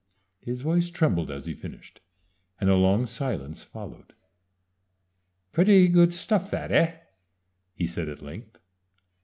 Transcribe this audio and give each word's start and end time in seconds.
'"His 0.49 0.63
voice 0.63 0.89
trembled 0.89 1.29
as 1.29 1.45
he 1.45 1.53
finished, 1.53 1.99
and 2.59 2.71
a 2.71 2.75
long 2.75 3.05
silence 3.05 3.63
followed. 3.63 4.13
"Pretty 5.51 5.87
good 5.89 6.11
stuff, 6.11 6.49
that, 6.49 6.71
eh?" 6.71 7.01
he 7.75 7.85
said, 7.85 8.09
at 8.09 8.19
length. 8.23 8.59